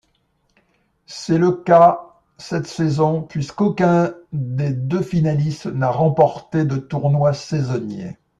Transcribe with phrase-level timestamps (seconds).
[1.05, 2.07] C'est le cas
[2.39, 8.17] cette saison puisqu'aucun des deux finalistes n'a remporté de tournoi saisonnier.